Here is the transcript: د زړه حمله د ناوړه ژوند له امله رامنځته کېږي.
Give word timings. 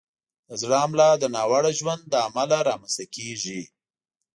د 0.47 0.49
زړه 0.61 0.77
حمله 0.83 1.07
د 1.17 1.23
ناوړه 1.35 1.71
ژوند 1.79 2.01
له 2.13 2.17
امله 2.27 2.57
رامنځته 2.69 3.05
کېږي. 3.15 3.61